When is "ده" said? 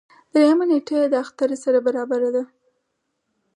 2.35-2.43